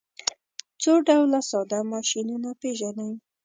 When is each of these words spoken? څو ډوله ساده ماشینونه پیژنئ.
څو 0.81 0.93
ډوله 1.07 1.39
ساده 1.49 1.79
ماشینونه 1.93 2.49
پیژنئ. 2.61 3.13